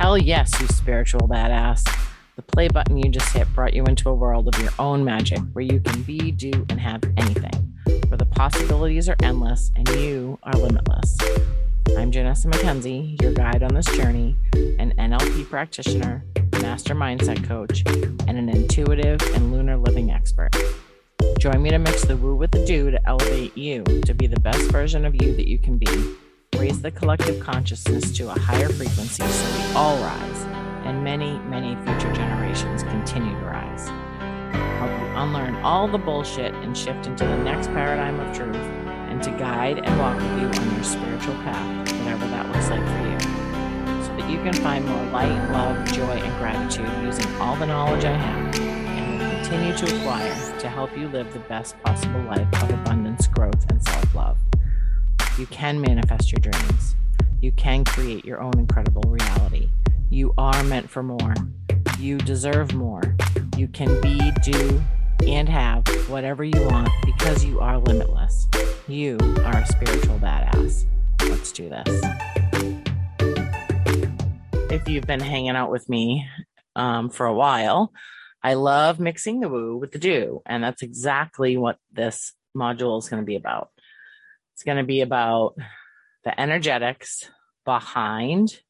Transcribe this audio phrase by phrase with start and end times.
[0.00, 1.84] Hell yes, you spiritual badass.
[2.36, 5.40] The play button you just hit brought you into a world of your own magic
[5.52, 7.74] where you can be, do, and have anything,
[8.08, 11.18] where the possibilities are endless and you are limitless.
[11.98, 16.24] I'm Janessa McKenzie, your guide on this journey, an NLP practitioner,
[16.62, 20.56] master mindset coach, and an intuitive and lunar living expert.
[21.38, 24.40] Join me to mix the woo with the do to elevate you to be the
[24.40, 26.16] best version of you that you can be.
[26.60, 30.42] Raise the collective consciousness to a higher frequency so we all rise
[30.84, 33.88] and many, many future generations continue to rise.
[34.78, 38.54] Help you unlearn all the bullshit and shift into the next paradigm of truth
[39.08, 42.84] and to guide and walk with you on your spiritual path, whatever that looks like
[42.84, 47.56] for you, so that you can find more light, love, joy, and gratitude using all
[47.56, 51.82] the knowledge I have and will continue to acquire to help you live the best
[51.82, 54.36] possible life of abundance, growth, and self love.
[55.40, 56.96] You can manifest your dreams.
[57.40, 59.70] You can create your own incredible reality.
[60.10, 61.32] You are meant for more.
[61.98, 63.16] You deserve more.
[63.56, 64.82] You can be, do,
[65.26, 68.48] and have whatever you want because you are limitless.
[68.86, 70.84] You are a spiritual badass.
[71.22, 72.04] Let's do this.
[74.70, 76.28] If you've been hanging out with me
[76.76, 77.94] um, for a while,
[78.42, 80.42] I love mixing the woo with the do.
[80.44, 83.70] And that's exactly what this module is going to be about.
[84.60, 85.54] It's going to be about
[86.22, 87.26] the energetics
[87.64, 88.60] behind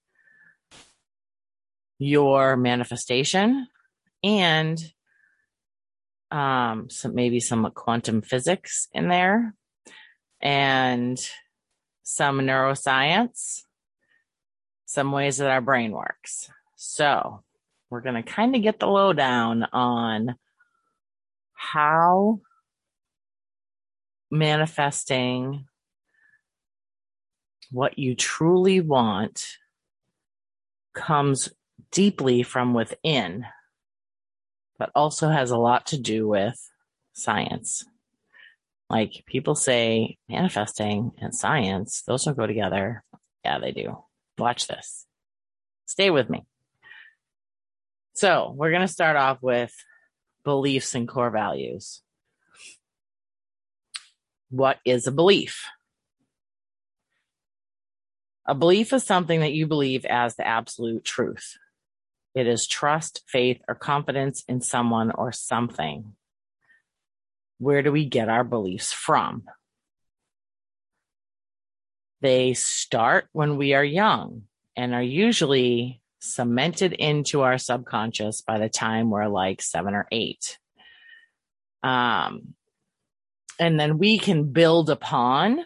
[1.99, 3.67] your manifestation
[4.23, 4.81] and
[6.31, 9.53] um, some maybe some quantum physics in there
[10.41, 11.19] and
[12.05, 13.63] some neuroscience,
[14.87, 16.49] some ways that our brain works.
[16.77, 17.43] So
[17.91, 20.37] we're going to kind of get the lowdown on
[21.53, 22.43] how
[24.31, 25.67] manifesting
[27.71, 29.47] what you truly want
[30.95, 31.49] comes
[31.91, 33.47] deeply from within,
[34.79, 36.59] but also has a lot to do with
[37.13, 37.85] science.
[38.89, 43.05] Like people say manifesting and science, those don't go together.
[43.45, 43.99] Yeah, they do.
[44.37, 45.07] Watch this.
[45.87, 46.45] Stay with me.
[48.15, 49.73] So we're going to start off with
[50.45, 52.03] beliefs and core values.
[54.51, 55.65] What is a belief?
[58.51, 61.57] A belief is something that you believe as the absolute truth.
[62.35, 66.17] It is trust, faith, or confidence in someone or something.
[67.59, 69.45] Where do we get our beliefs from?
[72.23, 74.43] They start when we are young
[74.75, 80.59] and are usually cemented into our subconscious by the time we're like seven or eight.
[81.85, 82.55] Um,
[83.61, 85.65] and then we can build upon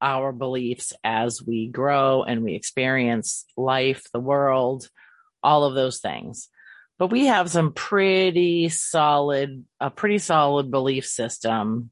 [0.00, 4.88] our beliefs as we grow and we experience life, the world,
[5.42, 6.48] all of those things.
[6.98, 11.90] But we have some pretty solid, a pretty solid belief system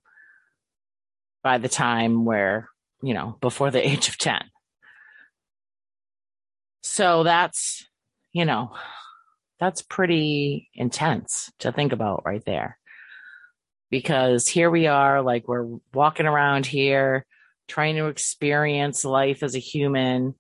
[1.43, 2.69] by the time we're,
[3.03, 4.43] you know, before the age of 10.
[6.83, 7.87] So that's,
[8.33, 8.75] you know,
[9.59, 12.79] that's pretty intense to think about right there.
[13.91, 17.25] Because here we are, like we're walking around here
[17.69, 20.35] trying to experience life as a human,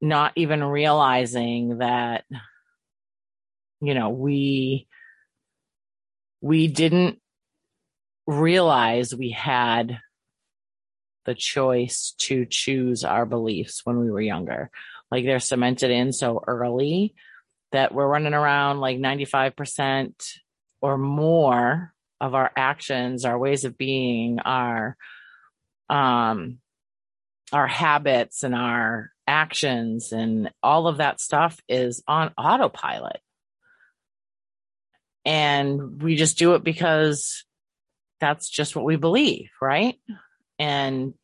[0.00, 2.24] not even realizing that,
[3.80, 4.86] you know, we,
[6.40, 7.20] we didn't
[8.26, 10.00] realize we had
[11.26, 14.70] the choice to choose our beliefs when we were younger.
[15.10, 17.14] Like they're cemented in so early
[17.72, 20.12] that we're running around like 95%
[20.80, 24.96] or more of our actions, our ways of being, our
[25.88, 26.58] um
[27.52, 33.20] our habits and our actions and all of that stuff is on autopilot.
[35.24, 37.44] And we just do it because
[38.20, 39.96] that's just what we believe, right?
[40.58, 41.14] And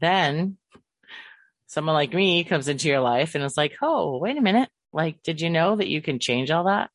[0.00, 0.56] then
[1.66, 4.68] someone like me comes into your life and it's like, oh, wait a minute.
[4.92, 6.90] Like, did you know that you can change all that?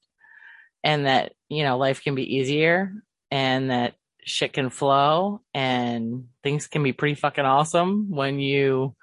[0.84, 2.94] And that, you know, life can be easier
[3.32, 3.96] and that
[4.26, 8.96] shit can flow and things can be pretty fucking awesome when you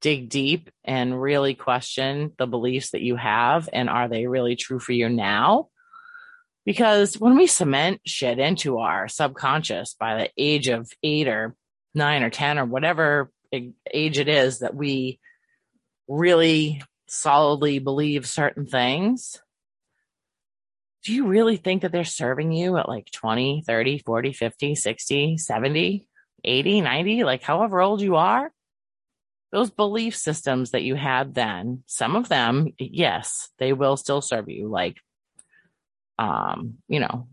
[0.00, 4.78] dig deep and really question the beliefs that you have and are they really true
[4.78, 5.68] for you now?
[6.64, 11.56] Because when we cement shit into our subconscious by the age of eight or
[11.94, 15.18] nine or 10 or whatever age it is that we
[16.06, 19.40] really solidly believe certain things,
[21.04, 25.38] do you really think that they're serving you at like 20, 30, 40, 50, 60,
[25.38, 26.06] 70,
[26.44, 28.50] 80, 90, like however old you are?
[29.50, 34.48] those belief systems that you had then, some of them, yes, they will still serve
[34.48, 34.68] you.
[34.68, 34.98] Like,
[36.18, 37.28] um, you know,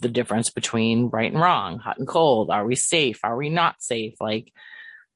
[0.00, 2.50] the difference between right and wrong, hot and cold.
[2.50, 3.20] Are we safe?
[3.24, 4.14] Are we not safe?
[4.20, 4.52] Like,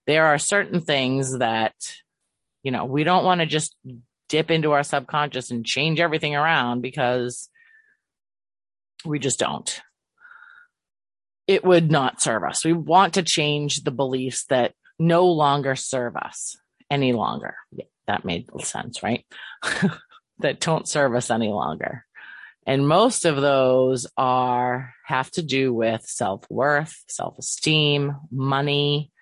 [0.06, 1.74] there are certain things that,
[2.62, 3.74] you know, we don't want to just
[4.28, 7.48] dip into our subconscious and change everything around because
[9.04, 9.80] we just don't.
[11.46, 12.64] It would not serve us.
[12.64, 16.56] We want to change the beliefs that no longer serve us
[16.90, 17.56] any longer.
[18.06, 19.24] That made sense, right?
[20.38, 22.04] that don't serve us any longer.
[22.66, 29.12] And most of those are have to do with self-worth, self-esteem, money,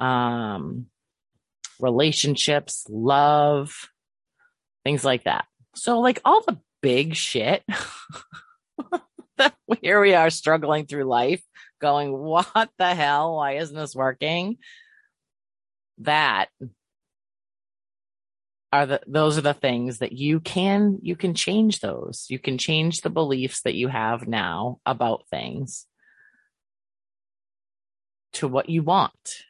[0.00, 0.86] um,
[1.78, 3.88] relationships, love,
[4.84, 5.46] things like that.
[5.76, 7.62] So like all the big shit
[9.80, 11.42] here we are struggling through life
[11.80, 13.36] going, what the hell?
[13.36, 14.58] Why isn't this working?
[15.98, 16.48] That
[18.72, 22.56] are the those are the things that you can you can change those you can
[22.56, 25.86] change the beliefs that you have now about things
[28.32, 29.44] to what you want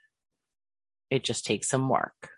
[1.09, 2.32] it just takes some work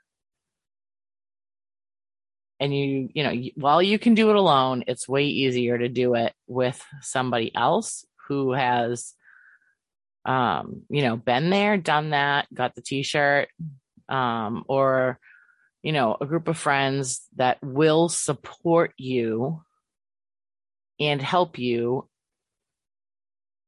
[2.60, 6.14] and you you know while you can do it alone it's way easier to do
[6.14, 9.14] it with somebody else who has
[10.24, 13.48] um you know been there done that got the t-shirt
[14.08, 15.18] um or
[15.84, 19.62] you know, a group of friends that will support you
[20.98, 22.08] and help you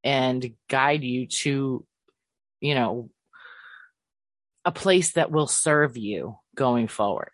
[0.03, 1.85] and guide you to,
[2.63, 3.11] you know,
[4.65, 7.33] a place that will serve you going forward.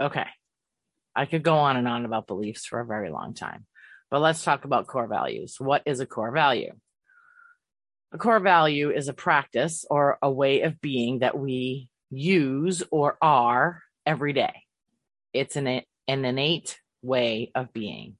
[0.00, 0.26] Okay.
[1.14, 3.64] I could go on and on about beliefs for a very long time,
[4.10, 5.56] but let's talk about core values.
[5.58, 6.72] What is a core value?
[8.12, 13.16] A core value is a practice or a way of being that we use or
[13.22, 14.62] are every day.
[15.32, 18.16] It's an, an innate way of being.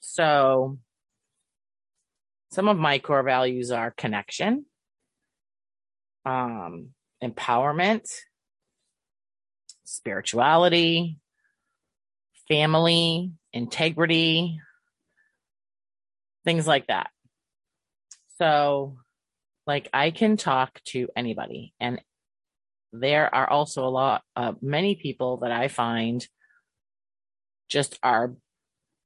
[0.00, 0.78] So,
[2.52, 4.66] some of my core values are connection,
[6.24, 6.90] um,
[7.22, 8.08] empowerment,
[9.92, 11.18] spirituality,
[12.48, 14.60] family, integrity,
[16.44, 17.10] things like that.
[18.38, 18.96] So,
[19.66, 22.00] like, I can talk to anybody, and
[22.92, 26.26] there are also a lot, uh, many people that I find
[27.68, 28.34] just are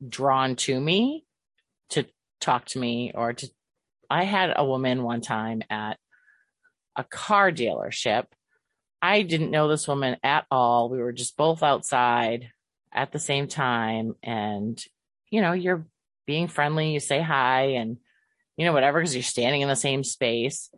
[0.06, 1.25] drawn to me
[1.91, 2.06] to
[2.41, 3.49] talk to me or to.
[4.09, 5.99] I had a woman one time at
[6.97, 8.25] a car dealership.
[9.06, 10.88] I didn't know this woman at all.
[10.88, 12.50] We were just both outside
[12.93, 14.17] at the same time.
[14.20, 14.82] And,
[15.31, 15.87] you know, you're
[16.26, 17.99] being friendly, you say hi, and
[18.56, 20.70] you know, whatever, because you're standing in the same space.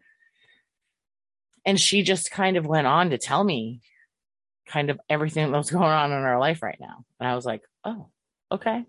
[1.64, 3.80] And she just kind of went on to tell me
[4.66, 7.04] kind of everything that was going on in her life right now.
[7.18, 8.08] And I was like, oh,
[8.52, 8.84] okay.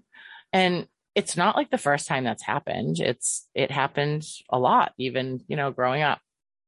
[0.51, 2.99] And it's not like the first time that's happened.
[2.99, 6.19] It's, it happened a lot, even, you know, growing up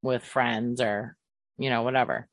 [0.01, 1.17] with friends or,
[1.61, 2.27] you know, whatever.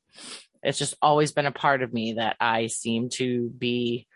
[0.63, 4.07] It's just always been a part of me that I seem to be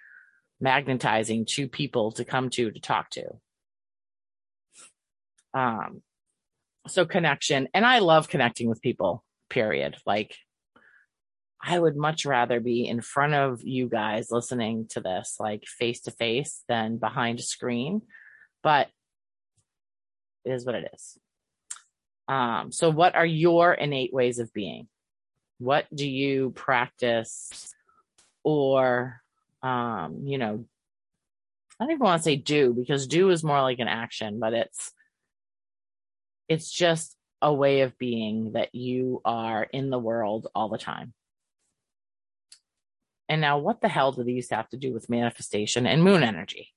[0.59, 3.25] magnetizing to people to come to to talk to.
[5.53, 6.01] Um,
[6.87, 9.97] so connection, and I love connecting with people, period.
[10.05, 10.35] Like,
[11.61, 16.01] I would much rather be in front of you guys listening to this, like face
[16.01, 18.01] to face, than behind a screen.
[18.63, 18.89] But
[20.43, 21.17] it is what it is.
[22.27, 24.87] Um, so, what are your innate ways of being?
[25.59, 27.73] What do you practice
[28.43, 29.21] or,
[29.61, 30.65] um, you know,
[31.79, 34.53] I don't even want to say do because do is more like an action, but
[34.53, 34.91] it's
[36.47, 41.13] it's just a way of being that you are in the world all the time.
[43.29, 46.71] And now, what the hell do these have to do with manifestation and moon energy?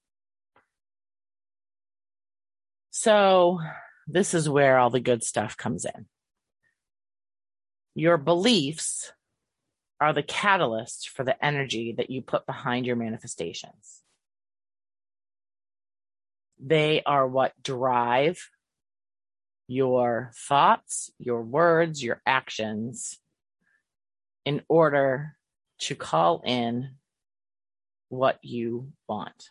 [2.91, 3.61] So,
[4.07, 6.07] this is where all the good stuff comes in.
[7.97, 9.11] Your beliefs
[10.03, 14.03] are the catalyst for the energy that you put behind your manifestations.
[16.61, 18.51] They are what drive
[19.67, 23.19] your thoughts, your words, your actions
[24.45, 25.35] in order
[25.79, 26.97] to call in
[28.11, 29.49] what you want.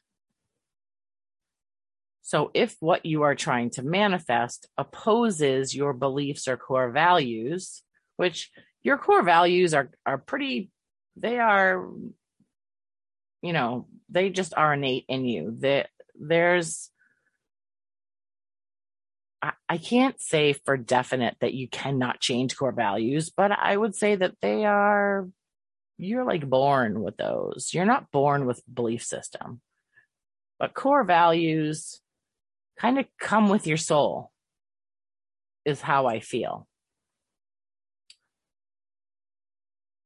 [2.22, 7.82] So, if what you are trying to manifest opposes your beliefs or core values,
[8.18, 8.52] which
[8.84, 10.70] your core values are, are pretty,
[11.16, 11.88] they are,
[13.42, 15.58] you know, they just are innate in you.
[15.60, 16.90] That there's
[19.46, 23.96] I, I can't say for definite that you cannot change core values, but I would
[23.96, 25.28] say that they are,
[25.98, 27.70] you're like born with those.
[27.72, 29.62] You're not born with belief system,
[30.58, 32.02] but core values
[32.80, 34.32] kind of come with your soul,
[35.64, 36.68] is how I feel.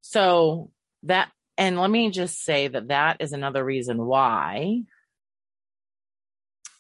[0.10, 0.72] So
[1.04, 4.82] that, and let me just say that that is another reason why,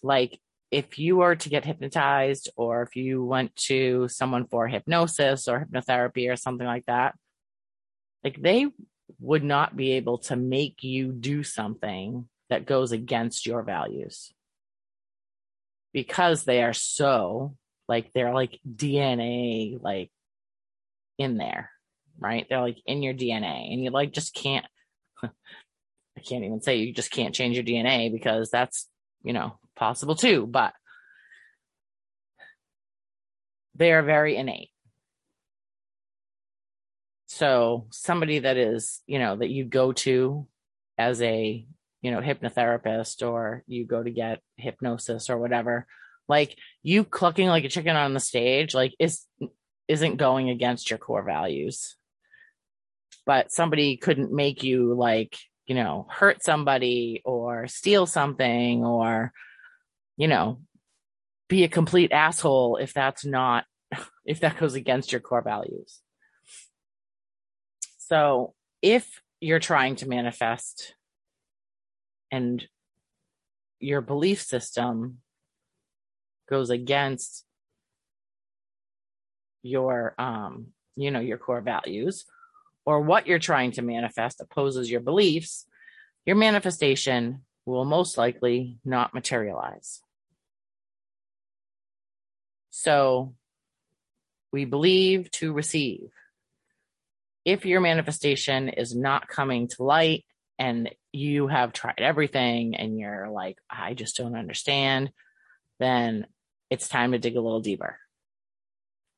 [0.01, 0.39] like,
[0.71, 5.63] if you were to get hypnotized or if you went to someone for hypnosis or
[5.63, 7.13] hypnotherapy or something like that,
[8.24, 8.65] like they
[9.19, 14.33] would not be able to make you do something that goes against your values.
[15.93, 17.55] Because they are so
[17.88, 20.09] like they're like DNA like
[21.19, 21.69] in there
[22.19, 22.45] right?
[22.49, 24.65] They're like in your DNA and you like just can't,
[25.23, 28.88] I can't even say you just can't change your DNA because that's,
[29.23, 30.73] you know, possible too, but
[33.75, 34.69] they are very innate.
[37.27, 40.47] So somebody that is, you know, that you go to
[40.97, 41.65] as a,
[42.01, 45.88] you know, hypnotherapist or you go to get hypnosis or whatever,
[46.27, 49.25] like you clucking like a chicken on the stage, like is
[49.88, 51.95] isn't going against your core values
[53.29, 59.31] but somebody couldn't make you like, you know, hurt somebody or steal something or,
[60.17, 60.62] you know,
[61.48, 63.65] be a complete asshole if that's not,
[64.25, 66.01] if that goes against your core values.
[68.00, 70.95] So if you're trying to manifest
[72.31, 72.67] and
[73.79, 75.19] your belief system
[76.50, 77.45] goes against
[79.62, 82.25] your um you know your core values
[82.89, 85.67] or what you're trying to manifest opposes your beliefs,
[86.25, 90.01] your manifestation will most likely not materialize.
[92.72, 93.36] So
[94.51, 96.10] we believe to receive.
[97.46, 100.25] If your manifestation is not coming to light
[100.58, 105.12] and you have tried everything and you're like, I just don't understand,
[105.79, 106.25] then
[106.72, 108.00] it's time to dig a little deeper.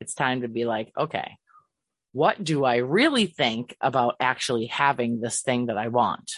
[0.02, 1.38] It's time to be like, okay,
[2.14, 6.32] what do I really think about actually having this thing that I want?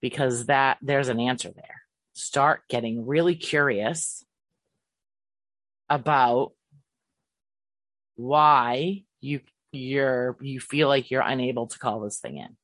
[0.00, 1.82] Because that there's an answer there.
[2.12, 4.24] Start getting really curious
[5.88, 6.52] about
[8.16, 9.40] why you
[9.72, 12.56] you're you feel like you're unable to call this thing in.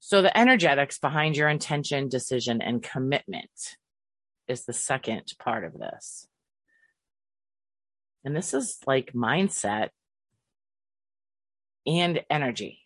[0.00, 3.50] So the energetics behind your intention, decision, and commitment
[4.48, 6.26] is the second part of this.
[8.24, 9.88] And this is like mindset
[11.86, 12.80] and energy.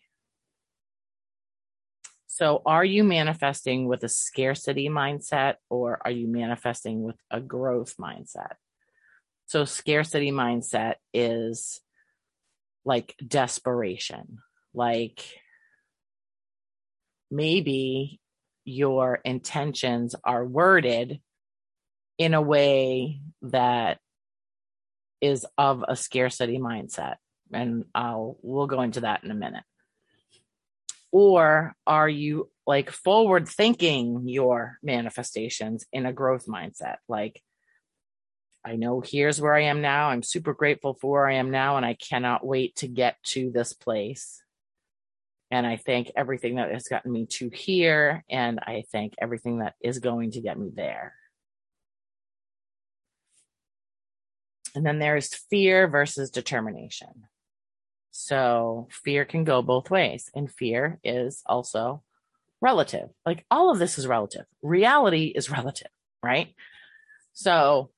[2.27, 7.95] So, are you manifesting with a scarcity mindset or are you manifesting with a growth
[7.97, 8.53] mindset?
[9.47, 11.81] So, scarcity mindset is
[12.85, 14.39] like desperation,
[14.73, 15.23] like
[17.31, 18.19] maybe
[18.65, 21.21] your intentions are worded
[22.17, 23.99] in a way that
[25.21, 27.15] is of a scarcity mindset
[27.51, 29.63] and I'll we'll go into that in a minute.
[31.11, 36.97] Or are you like forward thinking your manifestations in a growth mindset?
[37.07, 37.41] Like,
[38.65, 40.09] I know here's where I am now.
[40.09, 43.49] I'm super grateful for where I am now, and I cannot wait to get to
[43.51, 44.43] this place.
[45.49, 49.75] And I thank everything that has gotten me to here, and I thank everything that
[49.81, 51.13] is going to get me there.
[54.75, 57.25] And then there's fear versus determination.
[58.11, 62.01] So fear can go both ways, and fear is also
[62.61, 63.09] relative.
[63.25, 64.45] Like all of this is relative.
[64.61, 65.91] Reality is relative,
[66.23, 66.55] right?
[67.33, 67.91] So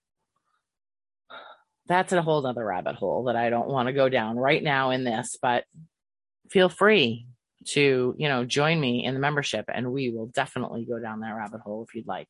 [1.87, 4.91] that's a whole other rabbit hole that I don't want to go down right now
[4.91, 5.63] in this, but
[6.51, 7.27] feel free
[7.65, 11.35] to, you know, join me in the membership and we will definitely go down that
[11.35, 12.27] rabbit hole if you'd like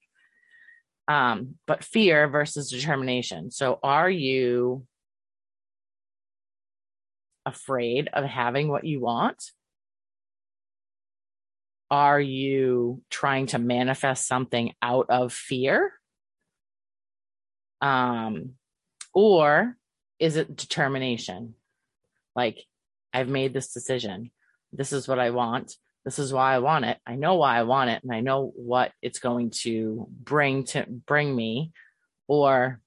[1.09, 3.49] um, but fear versus determination.
[3.49, 4.85] So, are you
[7.47, 9.43] afraid of having what you want?
[11.89, 15.93] Are you trying to manifest something out of fear?
[17.81, 18.51] Um,
[19.11, 19.75] or
[20.19, 21.55] is it determination?
[22.35, 22.63] Like,
[23.11, 24.29] I've made this decision.
[24.71, 25.73] This is what I want.
[26.09, 26.97] This is why I want it.
[27.05, 30.83] I know why I want it and I know what it's going to bring to
[30.89, 31.71] bring me
[32.27, 32.81] or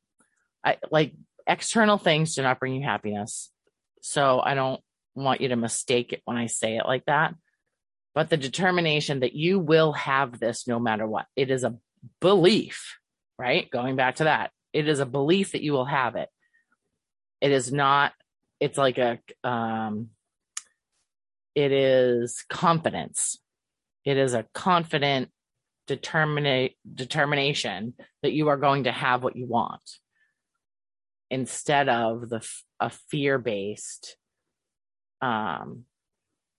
[0.64, 1.12] I like
[1.46, 3.52] external things do not bring you happiness.
[4.00, 4.80] So I don't
[5.14, 7.34] want you to mistake it when I say it like that.
[8.14, 11.26] but the determination that you will have this no matter what.
[11.36, 11.76] It is a
[12.20, 12.98] belief,
[13.38, 13.70] right?
[13.70, 16.28] Going back to that, it is a belief that you will have it.
[17.40, 18.12] It is not,
[18.60, 20.10] it's like a, um,
[21.54, 23.38] it is confidence.
[24.04, 25.30] It is a confident
[25.86, 29.82] determinate determination that you are going to have what you want
[31.30, 32.46] instead of the
[32.78, 34.16] a fear-based
[35.20, 35.84] um,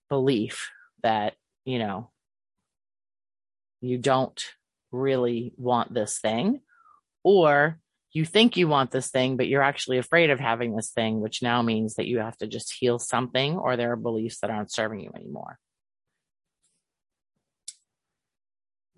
[0.10, 0.70] belief
[1.04, 1.34] that
[1.66, 2.12] you know
[3.82, 4.42] you don't
[4.92, 6.62] really want this thing
[7.24, 7.80] or
[8.14, 11.42] you think you want this thing but you're actually afraid of having this thing which
[11.42, 14.72] now means that you have to just heal something or there are beliefs that aren't
[14.72, 15.58] serving you anymore.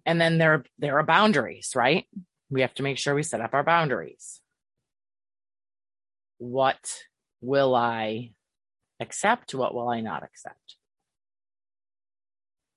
[0.05, 2.05] And then there there are boundaries right?
[2.50, 4.41] We have to make sure we set up our boundaries.
[6.38, 7.00] What
[7.41, 8.31] will i
[9.00, 9.55] accept?
[9.55, 10.75] What will i not accept?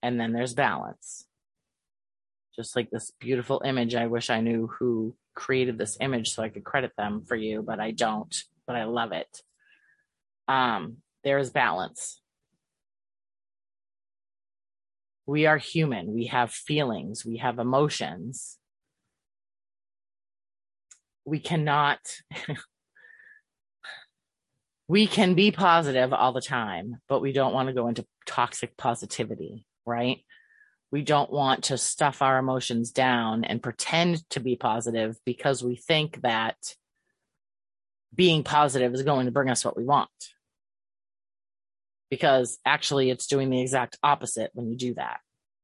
[0.03, 1.27] And then there's balance.
[2.55, 6.49] Just like this beautiful image i wish i knew who created this image so i
[6.49, 9.43] could credit them for you but i don't but i love it
[10.49, 12.21] um there's balance
[15.29, 16.15] we are human.
[16.15, 17.23] We have feelings.
[17.23, 18.57] We have emotions.
[21.27, 21.99] We cannot,
[24.89, 28.75] we can be positive all the time, but we don't want to go into toxic
[28.79, 30.21] positivity, right?
[30.91, 35.77] We don't want to stuff our emotions down and pretend to be positive because we
[35.77, 36.57] think that
[38.15, 40.09] being positive is going to bring us what we want
[42.11, 45.21] because actually it's doing the exact opposite when you do that.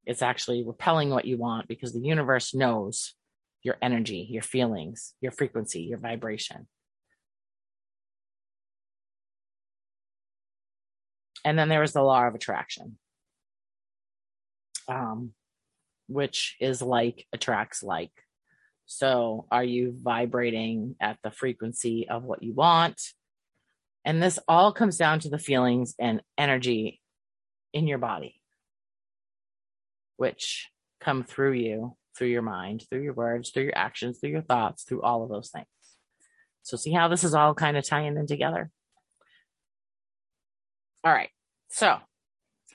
[0.06, 3.14] It's actually repelling what you want because the universe knows
[3.62, 6.68] your energy, your feelings, your frequency, your vibration.
[11.44, 12.98] And then there is the law of attraction,
[14.88, 15.32] um,
[16.08, 18.12] which is like attracts like.
[18.86, 23.00] So, are you vibrating at the frequency of what you want?
[24.04, 27.00] And this all comes down to the feelings and energy
[27.72, 28.40] in your body,
[30.18, 30.68] which
[31.00, 34.84] come through you, through your mind, through your words, through your actions, through your thoughts,
[34.84, 35.66] through all of those things.
[36.62, 38.70] So, see how this is all kind of tying in together?
[41.02, 41.30] All right.
[41.68, 41.98] So,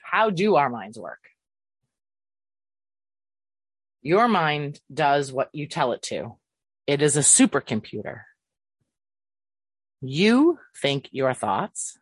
[0.03, 1.19] how do our minds work?
[4.01, 6.37] Your mind does what you tell it to.
[6.87, 8.21] It is a supercomputer.
[10.01, 11.97] You think your thoughts.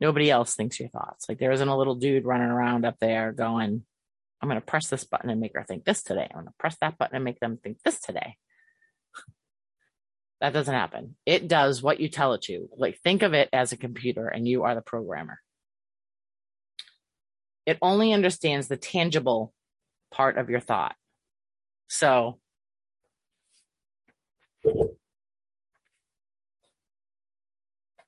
[0.00, 1.28] Nobody else thinks your thoughts.
[1.28, 3.84] Like there isn't a little dude running around up there going,
[4.42, 6.26] I'm going to press this button and make her think this today.
[6.30, 8.36] I'm going to press that button and make them think this today.
[10.40, 11.16] That doesn't happen.
[11.24, 12.68] It does what you tell it to.
[12.76, 15.38] Like think of it as a computer and you are the programmer.
[17.66, 19.52] It only understands the tangible
[20.10, 20.96] part of your thought.
[21.88, 22.38] So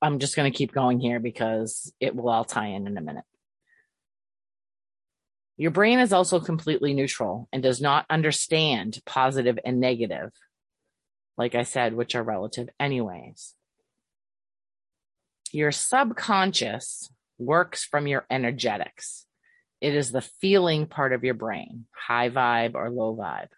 [0.00, 3.00] I'm just going to keep going here because it will all tie in in a
[3.00, 3.24] minute.
[5.56, 10.32] Your brain is also completely neutral and does not understand positive and negative,
[11.38, 13.54] like I said, which are relative anyways.
[15.52, 19.25] Your subconscious works from your energetics.
[19.80, 23.48] It is the feeling part of your brain, high vibe or low vibe.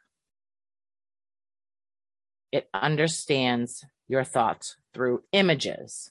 [2.50, 6.10] It understands your thoughts through images.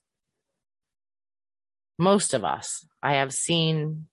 [1.97, 4.07] Most of us, I have seen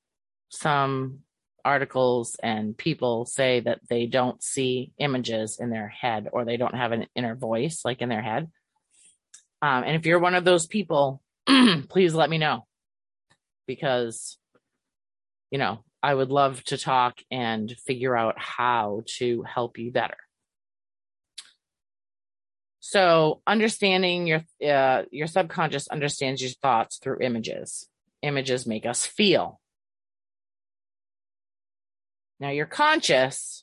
[0.48, 1.20] some
[1.64, 6.74] articles and people say that they don't see images in their head or they don't
[6.74, 8.50] have an inner voice like in their head.
[9.62, 11.22] Um, and if you're one of those people,
[11.88, 12.66] please let me know
[13.66, 14.36] because,
[15.54, 20.16] you know, I would love to talk and figure out how to help you better.
[22.80, 27.88] So understanding your uh, your subconscious understands your thoughts through images.
[28.20, 29.60] Images make us feel.
[32.40, 33.62] Now your conscious,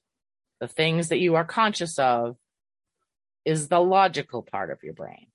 [0.62, 2.38] the things that you are conscious of,
[3.44, 5.28] is the logical part of your brain.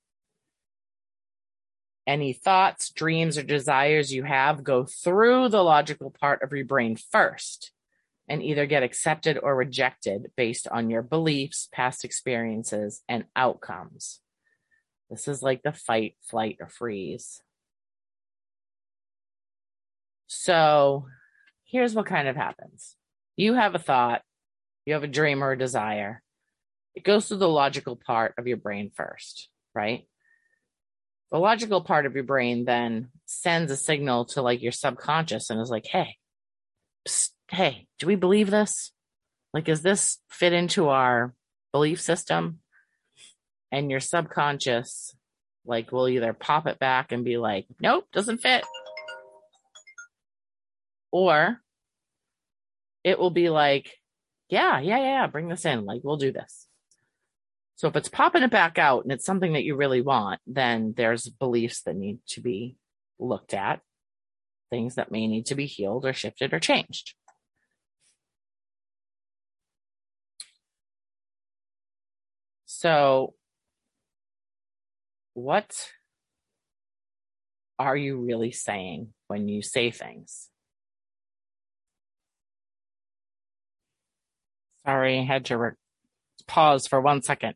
[2.07, 6.97] Any thoughts, dreams, or desires you have go through the logical part of your brain
[6.97, 7.73] first
[8.29, 14.21] and either get accepted or rejected based on your beliefs, past experiences, and outcomes.
[15.11, 17.41] This is like the fight, flight, or freeze.
[20.27, 21.07] So
[21.65, 22.97] here's what kind of happens
[23.37, 24.23] you have a thought,
[24.85, 26.23] you have a dream or a desire.
[26.95, 30.07] It goes through the logical part of your brain first, right?
[31.33, 35.61] The logical part of your brain then sends a signal to like your subconscious and
[35.61, 36.17] is like, hey,
[37.07, 38.93] psst, hey, do we believe this?
[39.53, 41.35] Like, does this fit into our
[41.73, 42.61] belief system?
[43.73, 45.17] And your subconscious,
[45.65, 48.65] like, will either pop it back and be like, nope, doesn't fit.
[51.11, 51.61] Or
[53.03, 53.93] it will be like,
[54.49, 55.85] yeah, yeah, yeah, bring this in.
[55.85, 56.66] Like, we'll do this.
[57.77, 60.95] So if it's popping it back out and it's something that you really want, then
[60.97, 62.77] there's beliefs that need to be
[63.19, 63.81] looked at,
[64.71, 67.15] things that may need to be healed or shifted or changed.
[72.65, 73.35] So,
[75.35, 75.91] what
[77.79, 80.49] are you really saying when you say things?
[84.87, 85.71] Sorry, I had to re-
[86.47, 87.55] pause for one second.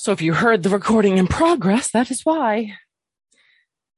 [0.00, 2.72] So if you heard the recording in progress, that is why.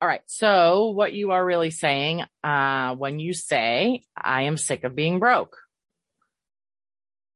[0.00, 0.22] All right.
[0.26, 5.20] So what you are really saying, uh, when you say, I am sick of being
[5.20, 5.56] broke,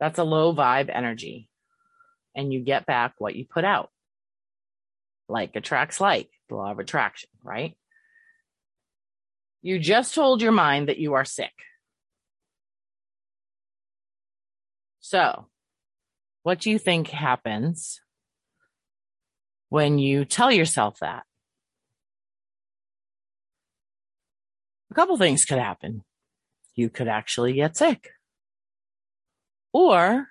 [0.01, 1.49] that's a low vibe energy
[2.35, 3.91] and you get back what you put out.
[5.29, 7.77] Like attracts like, the law of attraction, right?
[9.63, 11.55] You just told your mind that you are sick.
[14.99, 15.47] So,
[16.43, 18.01] what do you think happens
[19.69, 21.25] when you tell yourself that?
[24.91, 26.05] A couple things could happen.
[26.75, 28.11] You could actually get sick.
[29.73, 30.29] Or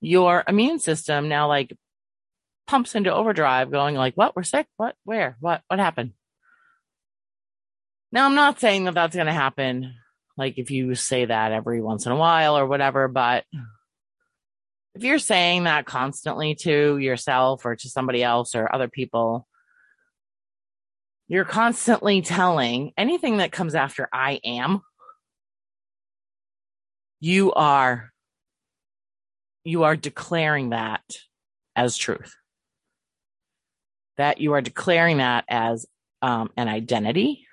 [0.00, 1.76] your immune system now like
[2.66, 4.34] pumps into overdrive going like, what?
[4.34, 4.66] We're sick?
[4.76, 4.96] What?
[5.04, 5.36] Where?
[5.40, 5.62] What?
[5.68, 6.12] What happened?
[8.12, 9.94] Now, I'm not saying that that's going to happen.
[10.36, 13.44] Like if you say that every once in a while or whatever, but
[14.96, 19.46] if you're saying that constantly to yourself or to somebody else or other people,
[21.28, 24.80] you're constantly telling anything that comes after I am,
[27.20, 28.10] you are,
[29.64, 31.02] you are declaring that
[31.74, 32.34] as truth.
[34.16, 35.84] That you are declaring that as
[36.22, 37.46] um, an identity.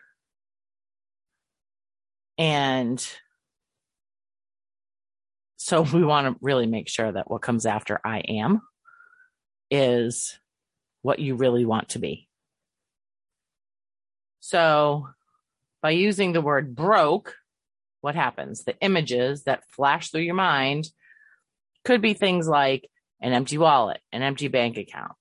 [2.37, 3.05] And
[5.63, 8.61] so we want to really make sure that what comes after I am
[9.71, 10.37] is
[11.01, 12.27] what you really want to be.
[14.41, 15.07] So
[15.81, 17.35] by using the word broke,
[18.01, 18.65] what happens?
[18.65, 20.89] The images that flash through your mind
[21.85, 22.89] could be things like
[23.21, 25.13] an empty wallet, an empty bank account,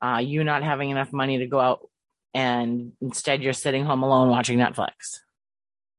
[0.00, 1.80] uh, you not having enough money to go out
[2.32, 5.18] and instead you're sitting home alone watching Netflix.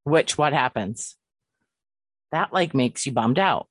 [0.06, 1.17] Which what happens?
[2.32, 3.67] That like makes you bummed out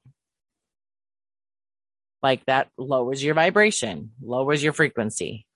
[2.23, 5.47] like that lowers your vibration, lowers your frequency.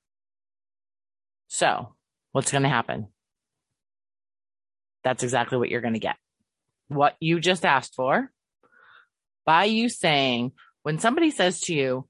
[1.48, 1.94] So,
[2.32, 3.08] what's going to happen?
[5.02, 6.16] That's exactly what you're going to get.
[6.88, 8.30] What you just asked for
[9.44, 12.08] by you saying, when somebody says to you,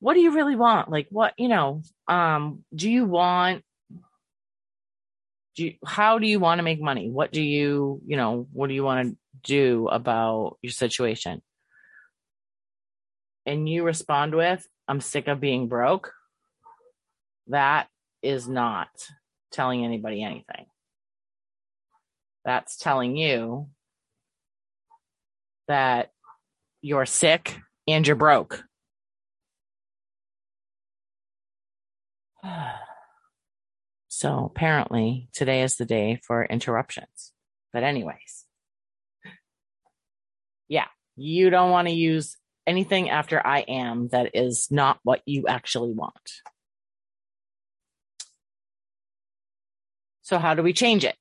[0.00, 0.90] what do you really want?
[0.90, 3.62] Like, what, you know, um, do you want,
[5.56, 7.10] do you, how do you want to make money?
[7.10, 11.42] What do you, you know, what do you want to do about your situation?
[13.50, 16.12] And you respond with, I'm sick of being broke,
[17.48, 17.88] that
[18.22, 18.88] is not
[19.50, 20.66] telling anybody anything.
[22.44, 23.68] That's telling you
[25.66, 26.12] that
[26.80, 27.58] you're sick
[27.88, 28.62] and you're broke.
[34.12, 37.32] So apparently today is the day for interruptions.
[37.72, 38.44] But anyways,
[40.68, 42.36] yeah, you don't want to use
[42.66, 46.14] anything after I am that is not what you actually want.
[50.22, 51.16] So, how do we change it?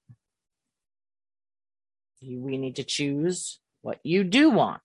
[2.21, 4.81] We need to choose what you do want,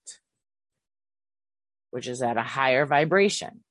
[1.91, 3.61] which is at a higher vibration.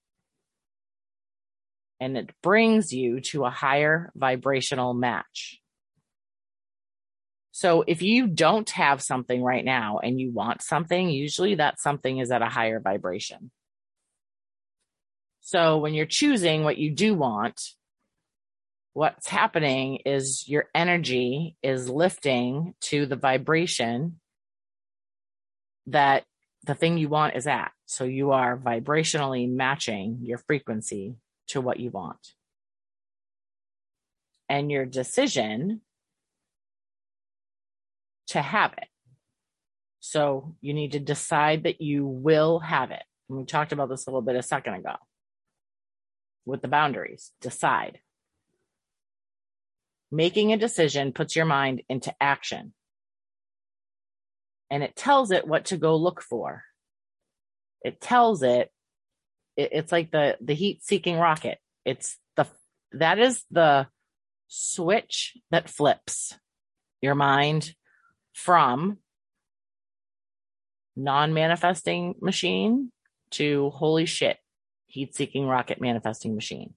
[1.98, 5.60] And it brings you to a higher vibrational match.
[7.56, 12.18] So if you don't have something right now and you want something, usually that something
[12.18, 13.52] is at a higher vibration.
[15.38, 17.60] So when you're choosing what you do want,
[18.92, 24.18] what's happening is your energy is lifting to the vibration
[25.86, 26.24] that
[26.64, 27.70] the thing you want is at.
[27.86, 31.14] So you are vibrationally matching your frequency
[31.48, 32.32] to what you want.
[34.48, 35.82] And your decision
[38.28, 38.88] to have it.
[40.00, 43.02] So you need to decide that you will have it.
[43.28, 44.96] And we talked about this a little bit a second ago.
[46.44, 47.32] with the boundaries.
[47.40, 48.00] Decide.
[50.10, 52.74] Making a decision puts your mind into action
[54.70, 56.64] and it tells it what to go look for.
[57.84, 58.70] It tells it,
[59.56, 61.58] it it's like the, the heat seeking rocket.
[61.84, 62.46] It's the,
[62.92, 63.88] that is the
[64.48, 66.36] switch that flips
[67.00, 67.74] your mind
[68.34, 68.98] from
[70.96, 72.92] non manifesting machine
[73.30, 74.36] to holy shit,
[74.86, 76.74] heat seeking rocket manifesting machine.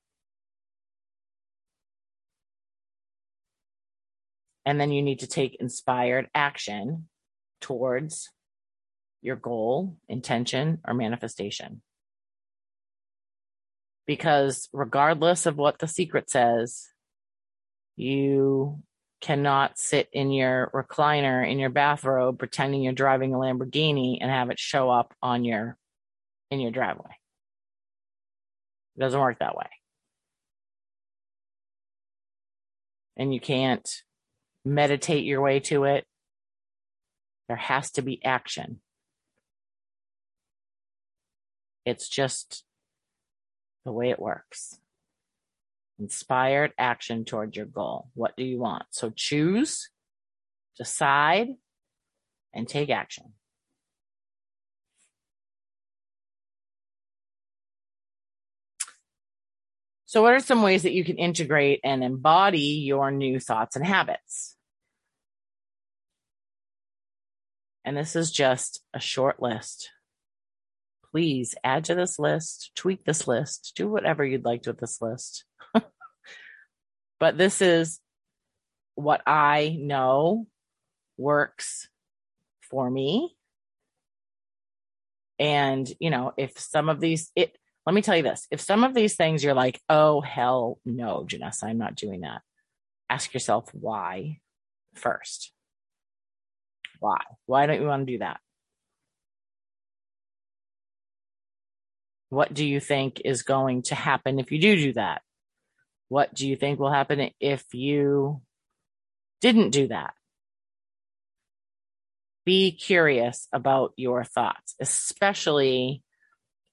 [4.66, 7.08] And then you need to take inspired action
[7.62, 8.30] towards
[9.22, 11.82] your goal, intention, or manifestation.
[14.06, 16.88] Because regardless of what the secret says,
[17.96, 18.84] you
[19.20, 24.50] cannot sit in your recliner in your bathrobe pretending you're driving a Lamborghini and have
[24.50, 25.78] it show up on your
[26.52, 27.16] in your driveway.
[28.96, 29.70] It doesn't work that way.
[33.16, 33.90] And you can't
[34.64, 36.06] meditate your way to it.
[37.48, 38.82] There has to be action.
[41.86, 42.64] It's just
[43.86, 44.80] the way it works.
[46.00, 48.10] Inspired action toward your goal.
[48.14, 48.84] What do you want?
[48.92, 49.90] So choose,
[50.78, 51.50] decide,
[52.54, 53.34] and take action.
[60.06, 63.86] So, what are some ways that you can integrate and embody your new thoughts and
[63.86, 64.56] habits?
[67.84, 69.90] And this is just a short list.
[71.18, 75.46] Please add to this list, tweak this list, do whatever you'd like with this list.
[77.20, 78.00] but this is
[78.94, 80.46] what I know
[81.18, 81.90] works
[82.70, 83.36] for me.
[85.40, 88.84] And, you know, if some of these, it, let me tell you this if some
[88.84, 92.44] of these things you're like, oh, hell no, Janessa, I'm not doing that,
[93.10, 94.38] ask yourself why
[94.94, 95.52] first.
[97.00, 97.22] Why?
[97.48, 98.40] Why don't you want to do that?
[102.30, 105.22] What do you think is going to happen if you do do that?
[106.10, 108.42] What do you think will happen if you
[109.42, 110.14] didn't do that?
[112.46, 116.02] Be curious about your thoughts, especially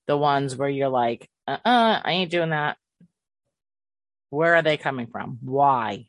[0.07, 2.77] the ones where you're like, uh uh-uh, uh I ain't doing that.
[4.31, 5.39] Where are they coming from?
[5.43, 6.07] Why?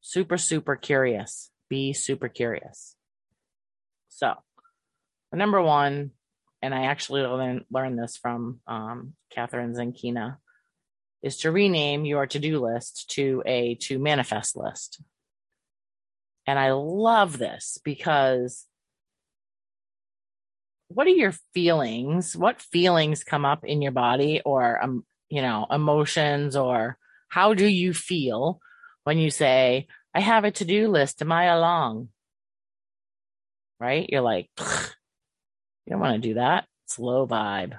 [0.00, 1.50] Super, super curious.
[1.68, 2.94] Be super curious.
[4.08, 4.34] So,
[5.32, 6.10] number one,
[6.64, 10.38] and I actually learned this from um, Kathrin Zenkina,
[11.22, 15.02] is to rename your to do list to a to manifest list.
[16.46, 18.64] And I love this because
[20.88, 22.34] what are your feelings?
[22.34, 26.96] What feelings come up in your body or, um, you know, emotions or
[27.28, 28.58] how do you feel
[29.02, 32.08] when you say, I have a to do list Am I along?
[33.78, 34.08] Right?
[34.08, 34.48] You're like,
[35.86, 36.66] you don't want to do that.
[36.86, 37.78] It's low vibe.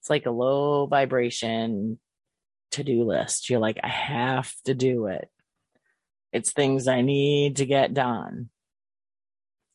[0.00, 1.98] It's like a low vibration
[2.72, 3.48] to do list.
[3.48, 5.28] You're like, I have to do it.
[6.32, 8.48] It's things I need to get done.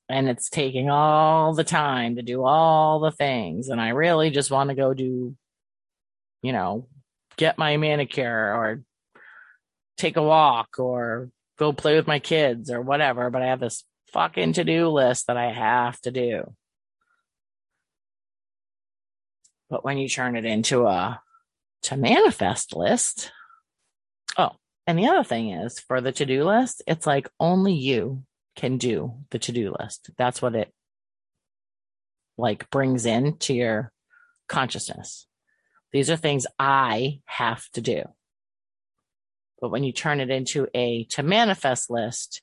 [0.09, 3.69] And it's taking all the time to do all the things.
[3.69, 5.35] And I really just want to go do,
[6.41, 6.87] you know,
[7.35, 8.83] get my manicure or
[9.97, 13.29] take a walk or go play with my kids or whatever.
[13.29, 13.83] But I have this
[14.17, 16.55] fucking to do list that I have to do.
[19.69, 21.21] But when you turn it into a
[21.83, 23.31] to manifest list,
[24.35, 24.53] oh,
[24.87, 28.23] and the other thing is for the to do list, it's like only you
[28.55, 30.09] can do the to do list.
[30.17, 30.73] That's what it
[32.39, 33.91] like brings into your
[34.49, 35.27] consciousness.
[35.91, 38.01] These are things I have to do.
[39.61, 42.41] But when you turn it into a to manifest list,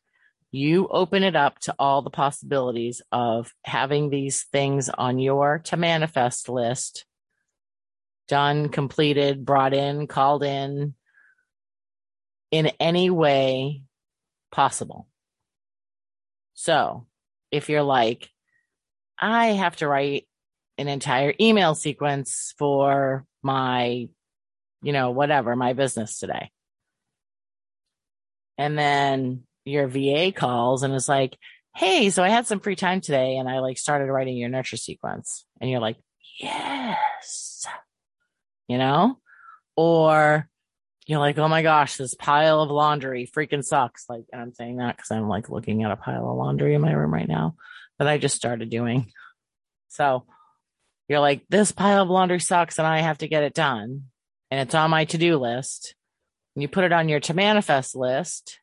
[0.55, 5.77] you open it up to all the possibilities of having these things on your to
[5.77, 7.07] manifest list
[8.29, 10.95] done, completed, brought in, called in
[12.53, 13.83] in any way
[14.53, 15.09] possible.
[16.55, 17.09] So
[17.51, 18.31] if you're like,
[19.19, 20.29] I have to write
[20.79, 24.09] an entire email sequence for my,
[24.83, 26.53] you know, whatever, my business today.
[28.57, 31.37] And then your VA calls and is like,
[31.75, 34.77] Hey, so I had some free time today and I like started writing your nurture
[34.77, 35.45] sequence.
[35.61, 35.97] And you're like,
[36.39, 37.67] yes
[38.69, 39.19] you know?
[39.77, 40.49] Or
[41.07, 44.09] you're like, oh my gosh, this pile of laundry freaking sucks.
[44.09, 46.81] Like, and I'm saying that because I'm like looking at a pile of laundry in
[46.81, 47.57] my room right now
[47.99, 49.13] that I just started doing.
[49.89, 50.25] So
[51.09, 54.05] you're like, this pile of laundry sucks and I have to get it done.
[54.51, 55.95] And it's on my to do list.
[56.55, 58.61] And you put it on your to manifest list.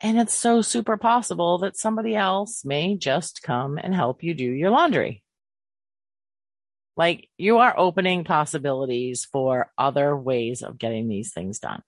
[0.00, 4.44] And it's so super possible that somebody else may just come and help you do
[4.44, 5.22] your laundry.
[6.96, 11.82] Like you are opening possibilities for other ways of getting these things done.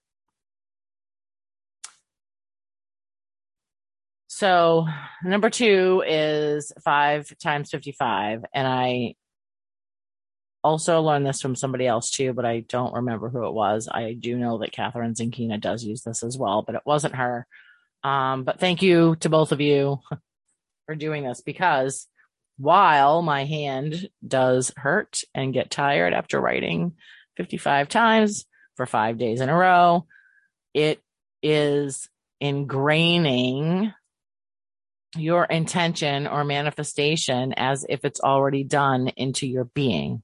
[4.29, 4.87] So,
[5.22, 8.44] number two is five times 55.
[8.53, 9.14] And I
[10.64, 13.88] also learned this from somebody else too, but I don't remember who it was.
[13.90, 17.46] I do know that Kathrin Zenkina does use this as well, but it wasn't her.
[18.04, 20.00] Um, but thank you to both of you
[20.86, 22.08] for doing this because
[22.58, 26.94] while my hand does hurt and get tired after writing
[27.36, 28.44] 55 times
[28.76, 30.06] for five days in a row,
[30.74, 31.00] it
[31.42, 32.08] is
[32.42, 33.94] ingraining
[35.16, 40.22] your intention or manifestation as if it's already done into your being.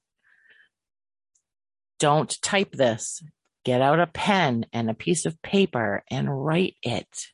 [1.99, 3.23] Don't type this.
[3.65, 7.27] Get out a pen and a piece of paper and write it.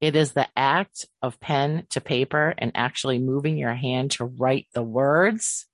[0.00, 4.66] It is the act of pen to paper and actually moving your hand to write
[4.72, 5.66] the words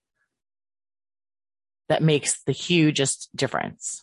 [1.89, 4.03] that makes the hugest difference.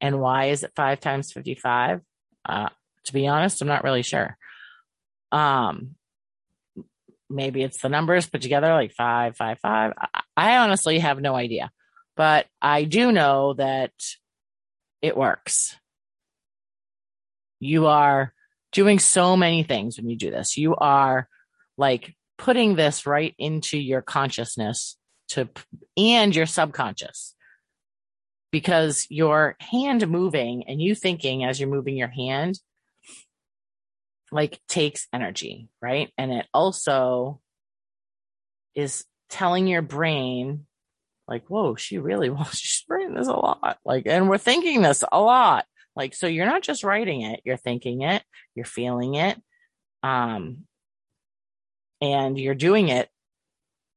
[0.00, 2.00] And why is it five times 55?
[2.44, 2.68] Uh,
[3.04, 4.36] to be honest, I'm not really sure.
[5.30, 5.94] Um,
[7.28, 9.92] maybe it's the numbers put together like five, five, five.
[9.96, 11.70] I, I honestly have no idea,
[12.16, 13.92] but I do know that
[15.00, 15.76] it works.
[17.60, 18.32] You are
[18.72, 20.56] doing so many things when you do this.
[20.56, 21.28] You are
[21.76, 24.96] like putting this right into your consciousness
[25.28, 25.48] to
[25.96, 27.34] and your subconscious
[28.50, 32.58] because your hand moving and you thinking as you're moving your hand
[34.32, 36.12] like takes energy, right?
[36.16, 37.40] And it also
[38.74, 40.66] is telling your brain
[41.26, 43.78] like, whoa, she really wants, she's writing this a lot.
[43.84, 45.64] Like, and we're thinking this a lot.
[46.00, 48.22] Like, so you're not just writing it, you're thinking it,
[48.54, 49.38] you're feeling it.
[50.02, 50.64] Um,
[52.00, 53.10] and you're doing it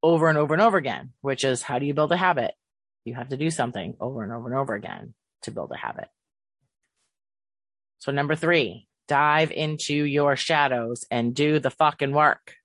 [0.03, 2.55] over and over and over again, which is how do you build a habit?
[3.05, 5.13] You have to do something over and over and over again
[5.43, 6.09] to build a habit.
[7.99, 12.55] So number three, dive into your shadows and do the fucking work.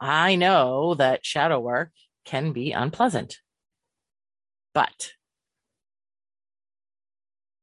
[0.00, 1.92] I know that shadow work
[2.24, 3.38] can be unpleasant,
[4.74, 5.12] but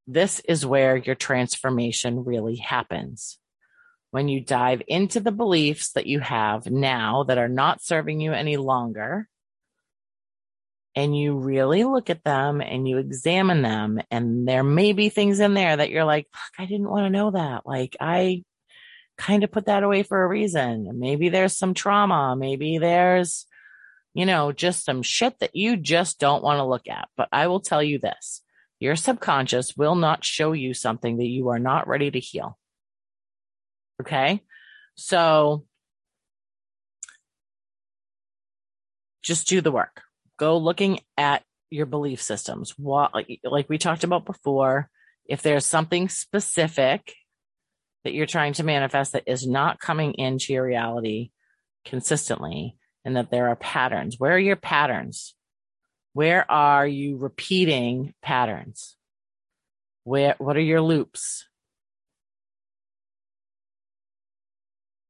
[0.08, 3.38] this is where your transformation really happens.
[4.12, 8.32] When you dive into the beliefs that you have now that are not serving you
[8.32, 9.28] any longer,
[10.96, 15.40] and you really look at them and you examine them, and there may be things
[15.40, 16.28] in there that you're like,
[16.60, 17.66] I didn't want to know that.
[17.66, 18.44] Like, I
[19.18, 21.00] kind of put that away for a reason.
[21.00, 22.36] Maybe there's some trauma.
[22.38, 23.48] Maybe there's,
[24.14, 27.10] you know, just some shit that you just don't want to look at.
[27.18, 28.43] But I will tell you this
[28.84, 32.60] your subconscious will not show you something that you are not ready to heal.
[34.02, 34.42] Okay.
[34.96, 35.64] So
[39.24, 40.02] just do the work.
[40.38, 42.74] Go looking at your belief systems.
[42.78, 44.90] What, like, we talked about before,
[45.26, 47.14] if there's something specific
[48.04, 51.32] that you're trying to manifest that is not coming into your reality
[51.86, 55.36] consistently, and that there are patterns, where are your patterns?
[56.14, 58.96] Where are you repeating patterns?
[60.04, 61.48] Where, what are your loops?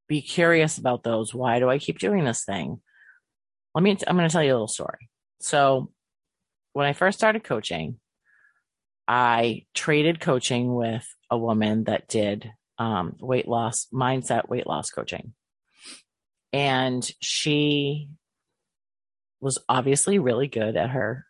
[0.08, 1.34] Be curious about those.
[1.34, 2.82] Why do I keep doing this thing?
[3.76, 5.10] Let me, I'm going to tell you a little story.
[5.42, 5.92] So
[6.74, 8.00] when I first started coaching,
[9.08, 15.34] I traded coaching with a woman that did um, weight loss, mindset weight loss coaching.
[16.54, 18.10] And she
[19.44, 21.26] was obviously really good at her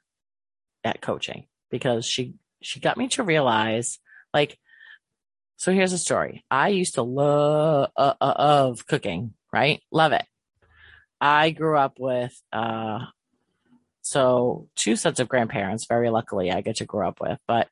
[0.83, 3.99] at coaching because she she got me to realize
[4.33, 4.57] like
[5.57, 6.43] so here's a story.
[6.51, 9.81] I used to love uh, uh, of cooking right?
[9.91, 10.25] Love it.
[11.21, 12.99] I grew up with uh
[14.01, 17.69] so two sets of grandparents very luckily i get to grow up with but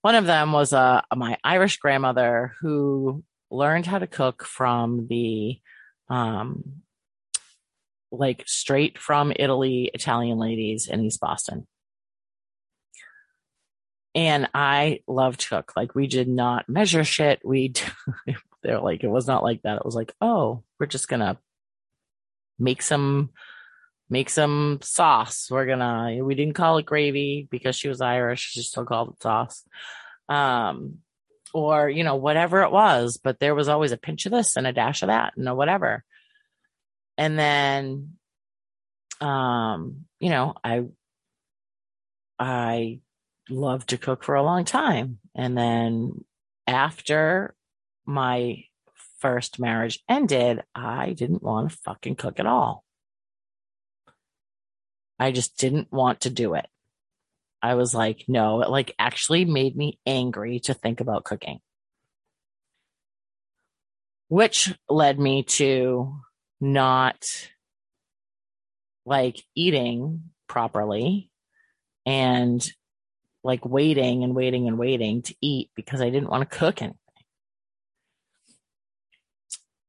[0.00, 5.60] one of them was uh my irish grandmother who learned how to cook from the
[6.08, 6.80] um
[8.10, 11.66] like straight from Italy, Italian ladies in East Boston.
[14.14, 15.72] And I loved cook.
[15.76, 17.40] Like we did not measure shit.
[17.44, 17.74] We
[18.62, 19.76] they're like it was not like that.
[19.76, 21.38] It was like, oh, we're just gonna
[22.58, 23.30] make some
[24.10, 25.48] make some sauce.
[25.50, 29.22] We're gonna we didn't call it gravy because she was Irish, she still called it
[29.22, 29.64] sauce.
[30.28, 30.98] Um
[31.54, 34.66] or, you know, whatever it was, but there was always a pinch of this and
[34.66, 36.04] a dash of that, and whatever.
[37.18, 38.18] And then
[39.20, 40.84] um, you know, I
[42.38, 43.00] I
[43.50, 45.18] loved to cook for a long time.
[45.34, 46.24] And then
[46.66, 47.54] after
[48.06, 48.64] my
[49.18, 52.84] first marriage ended, I didn't want to fucking cook at all.
[55.18, 56.66] I just didn't want to do it.
[57.60, 61.58] I was like, no, it like actually made me angry to think about cooking.
[64.28, 66.20] Which led me to
[66.60, 67.24] not
[69.04, 71.30] like eating properly
[72.04, 72.66] and
[73.44, 76.98] like waiting and waiting and waiting to eat because I didn't want to cook anything.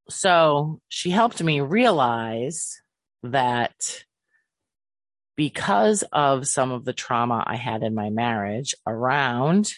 [0.09, 2.81] So she helped me realize
[3.23, 4.03] that
[5.35, 9.71] because of some of the trauma I had in my marriage around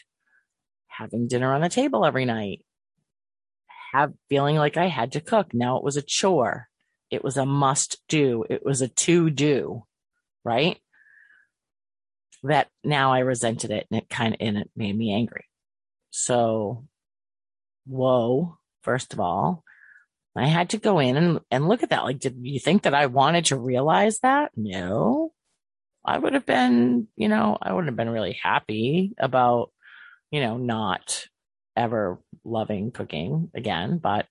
[0.88, 2.66] having dinner on the table every night,
[3.92, 5.54] have feeling like I had to cook.
[5.54, 6.68] Now it was a chore.
[7.12, 8.46] It was a must do.
[8.50, 9.84] It was a to do,
[10.44, 10.80] right?
[12.44, 15.46] That now I resented it and it kind of, and it made me angry.
[16.10, 16.88] So,
[17.86, 19.64] whoa, first of all,
[20.36, 22.06] I had to go in and, and look at that.
[22.06, 24.52] Like, did you think that I wanted to realize that?
[24.56, 25.34] No.
[26.04, 29.72] I would have been, you know, I wouldn't have been really happy about,
[30.32, 31.28] you know, not
[31.76, 34.26] ever loving cooking again, but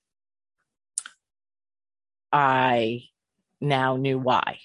[2.32, 3.02] I
[3.60, 4.58] now knew why.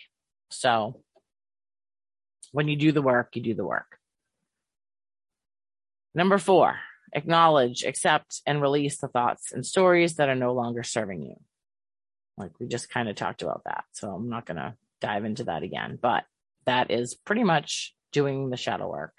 [0.49, 1.01] So
[2.51, 3.97] when you do the work, you do the work.
[6.13, 6.79] Number four,
[7.13, 11.35] acknowledge, accept, and release the thoughts and stories that are no longer serving you.
[12.37, 13.83] Like we just kind of talked about that.
[13.91, 16.23] So I'm not going to dive into that again, but
[16.65, 19.13] that is pretty much doing the shadow work.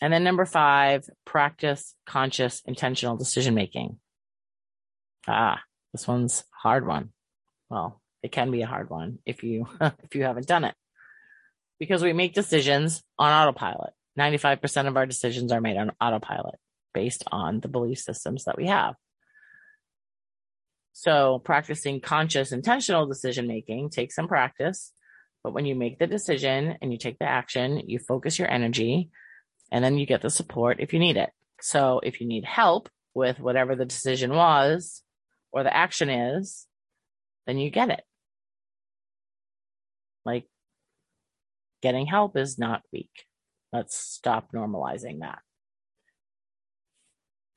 [0.00, 3.98] And then number five, practice conscious, intentional decision making.
[5.26, 5.62] Ah,
[5.94, 7.10] this one's hard one.
[7.70, 10.74] Well, it can be a hard one if you if you haven't done it.
[11.78, 13.92] Because we make decisions on autopilot.
[14.18, 16.56] 95% of our decisions are made on autopilot
[16.92, 18.94] based on the belief systems that we have.
[20.92, 24.92] So, practicing conscious, intentional decision making takes some practice.
[25.44, 29.10] But when you make the decision and you take the action, you focus your energy
[29.70, 31.30] and then you get the support if you need it.
[31.60, 35.03] So, if you need help with whatever the decision was
[35.54, 36.66] or the action is,
[37.46, 38.02] then you get it.
[40.24, 40.46] Like,
[41.80, 43.26] getting help is not weak.
[43.72, 45.38] Let's stop normalizing that.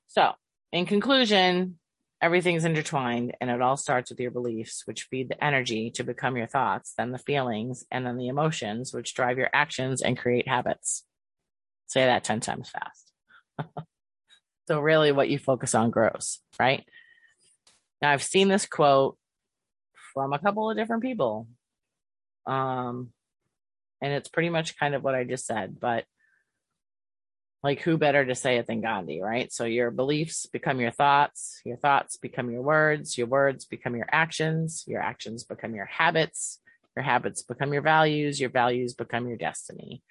[0.09, 0.33] So,
[0.71, 1.79] in conclusion,
[2.21, 6.37] everything's intertwined and it all starts with your beliefs, which feed the energy to become
[6.37, 10.47] your thoughts, then the feelings, and then the emotions, which drive your actions and create
[10.47, 11.03] habits.
[11.87, 13.11] Say that 10 times fast.
[14.67, 16.85] so, really, what you focus on grows, right?
[18.01, 19.17] Now, I've seen this quote
[20.13, 21.47] from a couple of different people.
[22.45, 23.11] Um,
[24.01, 26.05] and it's pretty much kind of what I just said, but
[27.63, 29.51] like who better to say it than Gandhi, right?
[29.51, 34.07] So your beliefs become your thoughts, your thoughts become your words, your words become your
[34.11, 36.59] actions, your actions become your habits,
[36.95, 40.03] your habits become your values, your values become your destiny.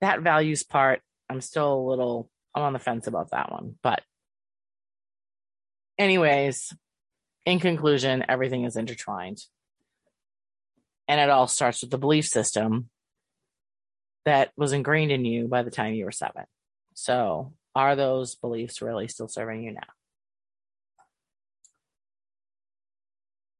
[0.00, 4.02] That values part, I'm still a little I'm on the fence about that one, but
[6.00, 6.74] anyways,
[7.44, 9.44] in conclusion, everything is intertwined.
[11.06, 12.88] And it all starts with the belief system
[14.24, 16.44] that was ingrained in you by the time you were seven.
[16.94, 19.80] So, are those beliefs really still serving you now?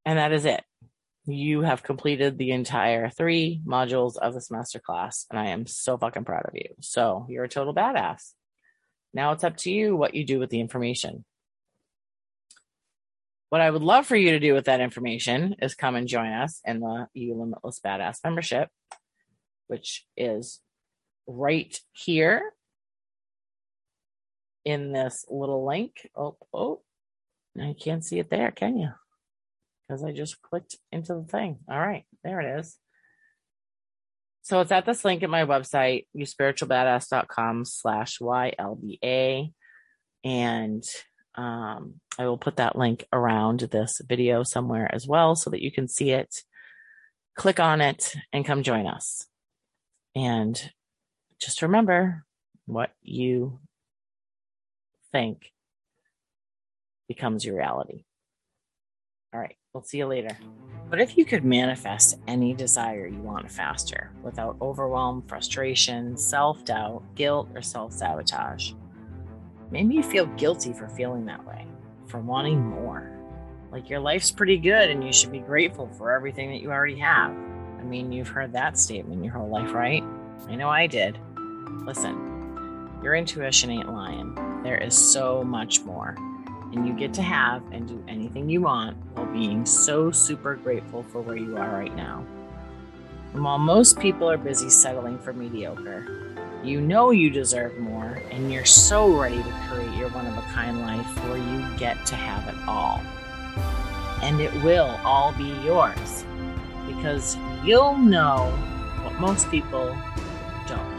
[0.04, 0.64] And that is it.
[1.26, 6.24] You have completed the entire three modules of this masterclass, and I am so fucking
[6.24, 6.74] proud of you.
[6.80, 8.32] So, you're a total badass.
[9.12, 11.24] Now it's up to you what you do with the information.
[13.50, 16.28] What I would love for you to do with that information is come and join
[16.28, 18.68] us in the You Limitless Badass membership,
[19.66, 20.60] which is
[21.26, 22.52] right here
[24.64, 26.08] in this little link.
[26.16, 26.82] Oh, oh,
[27.60, 28.90] I can't see it there, can you?
[29.82, 31.58] Because I just clicked into the thing.
[31.68, 32.76] All right, there it is.
[34.42, 39.52] So it's at this link at my website, youspiritualbadass.com slash YLBA.
[40.22, 40.84] And
[41.34, 45.70] um, I will put that link around this video somewhere as well so that you
[45.70, 46.42] can see it.
[47.36, 49.26] Click on it and come join us.
[50.14, 50.70] And
[51.40, 52.24] just remember
[52.66, 53.60] what you
[55.12, 55.52] think
[57.08, 58.04] becomes your reality.
[59.32, 60.36] All right, we'll see you later.
[60.88, 67.04] What if you could manifest any desire you want faster without overwhelm, frustration, self doubt,
[67.14, 68.72] guilt, or self sabotage?
[69.70, 71.66] Maybe you feel guilty for feeling that way,
[72.06, 73.10] for wanting more.
[73.70, 76.98] Like your life's pretty good and you should be grateful for everything that you already
[76.98, 77.30] have.
[77.30, 80.02] I mean, you've heard that statement your whole life, right?
[80.48, 81.18] I know I did.
[81.86, 84.34] Listen, your intuition ain't lying.
[84.64, 86.16] There is so much more.
[86.72, 91.04] And you get to have and do anything you want while being so super grateful
[91.04, 92.24] for where you are right now.
[93.32, 96.29] And while most people are busy settling for mediocre,
[96.64, 100.42] you know you deserve more, and you're so ready to create your one of a
[100.52, 103.00] kind life where you get to have it all.
[104.22, 106.24] And it will all be yours
[106.86, 108.50] because you'll know
[109.02, 109.96] what most people
[110.66, 110.98] don't.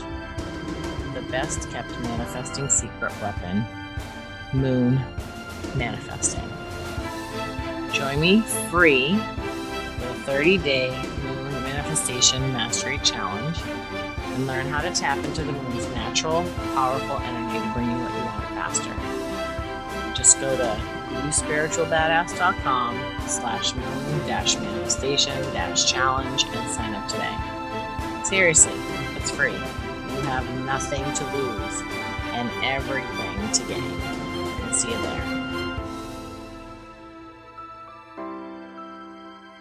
[1.14, 3.64] The best kept manifesting secret weapon
[4.54, 5.00] moon
[5.76, 6.50] manifesting.
[7.94, 10.90] Join me free for a 30 day
[11.24, 13.60] moon manifestation mastery challenge
[14.34, 18.14] and learn how to tap into the moon's natural, powerful energy to bring you what
[18.14, 18.94] you want faster.
[20.16, 20.78] Just go to
[21.12, 27.38] youspiritualbadass.com slash moon dash manifestation dash challenge and sign up today.
[28.24, 28.74] Seriously,
[29.16, 29.54] it's free.
[29.54, 31.82] You have nothing to lose
[32.34, 34.00] and everything to gain.
[34.74, 35.41] see you there.